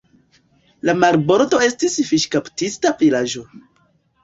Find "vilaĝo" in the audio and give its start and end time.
3.05-3.47